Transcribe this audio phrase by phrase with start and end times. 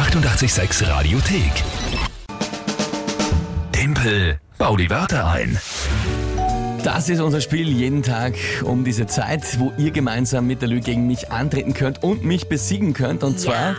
[0.00, 1.52] 886 Radiothek.
[3.70, 5.58] Tempel, bau die Wörter ein.
[6.82, 8.32] Das ist unser Spiel jeden Tag
[8.64, 12.48] um diese Zeit, wo ihr gemeinsam mit der Lü gegen mich antreten könnt und mich
[12.48, 13.22] besiegen könnt.
[13.22, 13.76] Und zwar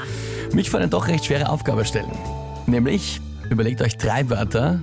[0.53, 2.11] mich vor eine doch recht schwere Aufgabe stellen.
[2.67, 3.19] Nämlich,
[3.49, 4.79] überlegt euch drei Wörter,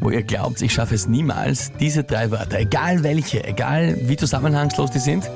[0.00, 4.90] wo ihr glaubt, ich schaffe es niemals, diese drei Wörter, egal welche, egal wie zusammenhangslos
[4.90, 5.30] die sind,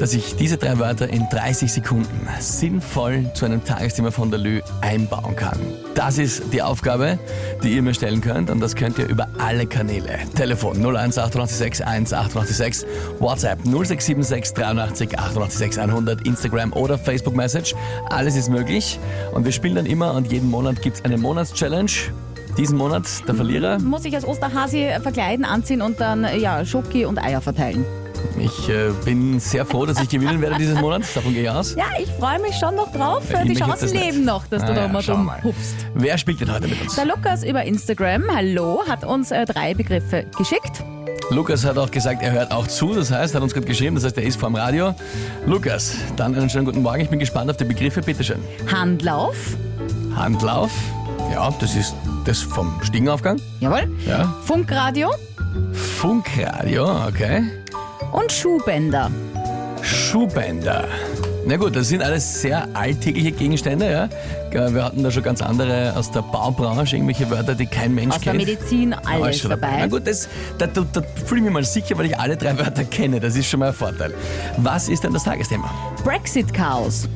[0.00, 4.62] dass ich diese drei Wörter in 30 Sekunden sinnvoll zu einem Tagesthema von der Lü
[4.80, 5.58] einbauen kann.
[5.94, 7.18] Das ist die Aufgabe,
[7.62, 10.18] die ihr mir stellen könnt und das könnt ihr über alle Kanäle.
[10.34, 17.74] Telefon 01 886 1 886, WhatsApp 0676 83 886 100, Instagram oder Facebook Message.
[18.08, 18.98] Alles ist möglich
[19.34, 21.90] und wir spielen dann immer und jeden Monat gibt es eine Monatschallenge.
[22.56, 23.78] Diesen Monat der Verlierer.
[23.78, 27.84] Muss ich als Osterhasi verkleiden, anziehen und dann ja, Schoki und Eier verteilen.
[28.38, 31.02] Ich äh, bin sehr froh, dass ich gewinnen werde dieses Monat.
[31.14, 31.74] Davon gehe ich aus.
[31.74, 33.22] Ja, ich freue mich schon noch drauf.
[33.28, 35.42] Ich Die mich jetzt Chancen leben noch, dass du da mal mal.
[35.42, 35.74] hupst.
[35.94, 36.94] Wer spielt denn heute mit uns?
[36.96, 40.82] Der Lukas über Instagram, hallo, hat uns äh, drei Begriffe geschickt.
[41.30, 42.92] Lukas hat auch gesagt, er hört auch zu.
[42.94, 44.94] Das heißt, er hat uns gerade geschrieben, das heißt, er ist vorm Radio.
[45.46, 47.00] Lukas, dann einen schönen guten Morgen.
[47.00, 48.00] Ich bin gespannt auf die Begriffe.
[48.00, 48.40] Bitteschön.
[48.70, 49.36] Handlauf,
[50.16, 50.70] Handlauf.
[51.32, 53.40] Ja, das ist das vom Stiegenaufgang.
[53.60, 53.88] jawohl.
[54.06, 54.34] Ja.
[54.44, 55.10] Funkradio
[55.72, 57.42] Funkradio, okay.
[58.12, 59.10] Und Schuhbänder.
[59.82, 60.84] Schuhbänder.
[61.46, 64.08] Na gut, das sind alles sehr alltägliche Gegenstände, ja.
[64.72, 68.20] Wir hatten da schon ganz andere aus der Baubranche, irgendwelche Wörter, die kein Mensch Aus
[68.20, 68.44] der kennt.
[68.46, 69.68] Medizin, Ja, ist alles schon dabei.
[69.70, 69.88] Na dabei.
[69.88, 72.84] gut, das, da, da, da fühle ich mich mal sicher, weil ich alle drei Wörter
[72.84, 73.20] kenne.
[73.20, 74.12] Das ist schon mal ein Vorteil.
[74.58, 75.70] Was ist denn das Tagesthema?
[76.04, 77.08] Brexit-Chaos.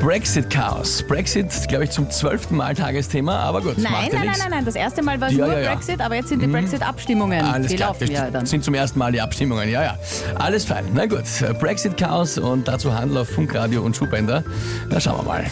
[0.00, 1.02] Brexit-Chaos.
[1.06, 4.50] Brexit, glaube ich, zum zwölften Mal Tagesthema, aber gut, Nein, macht ja nein, nein, nein,
[4.50, 4.64] nein.
[4.64, 5.74] Das erste Mal war es Ja, nur ja.
[5.74, 7.44] Brexit, aber jetzt sind die Brexit-Abstimmungen.
[7.44, 8.40] Alles die klar, laufen ja dann.
[8.40, 9.98] das sind zum ersten Mal die Abstimmungen, ja, ja.
[10.36, 10.86] Alles fein.
[10.94, 11.24] Na gut,
[11.60, 14.42] Brexit-Chaos und dazu Handel auf Funkradio und Schuhbänder.
[14.88, 15.44] Na, schauen wir mal.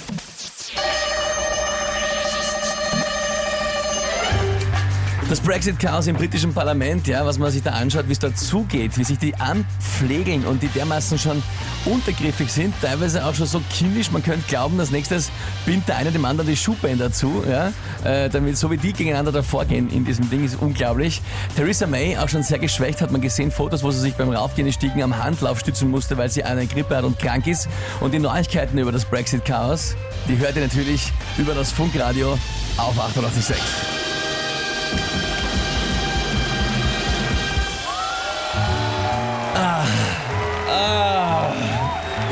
[5.28, 8.96] Das Brexit-Chaos im britischen Parlament, ja, was man sich da anschaut, wie es dort zugeht,
[8.96, 11.42] wie sich die anpflegeln und die dermaßen schon
[11.84, 15.30] untergriffig sind, teilweise auch schon so kindisch, man könnte glauben, als nächstes
[15.66, 17.72] bindet der eine dem anderen die Schuhbänder zu, ja,
[18.04, 21.20] äh, damit so wie die gegeneinander da vorgehen in diesem Ding, ist unglaublich.
[21.56, 24.66] Theresa May, auch schon sehr geschwächt, hat man gesehen, Fotos, wo sie sich beim Raufgehen
[24.66, 27.68] die Stiegen am Handlauf stützen musste, weil sie eine Grippe hat und krank ist.
[28.00, 29.94] Und die Neuigkeiten über das Brexit-Chaos,
[30.26, 32.38] die hört ihr natürlich über das Funkradio
[32.78, 33.58] auf 886.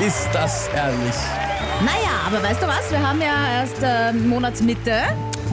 [0.06, 1.14] Ist das ehrlich?
[1.80, 2.90] Naja, aber weißt du was?
[2.90, 4.92] Wir haben ja erst äh, Monatsmitte.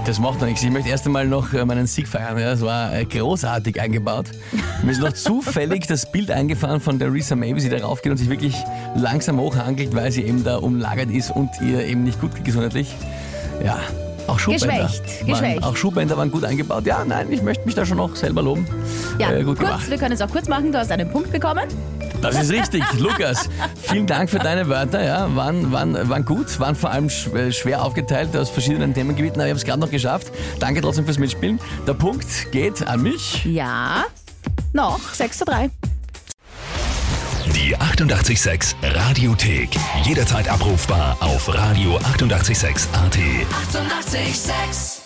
[0.05, 0.61] Das macht doch nichts.
[0.63, 2.37] Ich möchte erst einmal noch äh, meinen Sieg feiern.
[2.37, 4.25] Ja, das war äh, großartig eingebaut.
[4.83, 8.11] Mir ist noch zufällig das Bild eingefahren von der Risa May, wie sie da raufgeht
[8.11, 8.55] und sich wirklich
[8.95, 12.95] langsam hochhangelt, weil sie eben da umlagert ist und ihr eben nicht gut geht gesundheitlich.
[13.63, 13.79] Ja,
[14.27, 14.67] auch Schuhbänder.
[14.83, 15.63] Geschwächt, Waren, geschwächt.
[15.63, 16.85] auch Schuhbänder waren gut eingebaut.
[16.85, 18.65] Ja, nein, ich möchte mich da schon noch selber loben.
[19.19, 19.89] Ja, Äh, gut kurz, gemacht.
[19.89, 20.71] wir können es auch kurz machen.
[20.71, 21.67] Du hast einen Punkt bekommen.
[22.23, 22.83] Das ist richtig.
[22.97, 23.49] Lukas,
[23.81, 25.03] vielen Dank für deine Wörter.
[25.03, 29.45] Ja, waren, waren, waren gut, waren vor allem äh, schwer aufgeteilt aus verschiedenen Themengebieten, aber
[29.45, 30.31] ich habe es gerade noch geschafft.
[30.59, 31.59] Danke trotzdem fürs Mitspielen.
[31.85, 33.45] Der Punkt geht an mich.
[33.45, 34.05] Ja,
[34.71, 35.69] noch 6 zu 3.
[37.53, 39.69] Die 886 Radiothek.
[40.03, 42.93] Jederzeit abrufbar auf radio886.at.
[42.93, 42.93] 886!
[42.93, 45.02] 886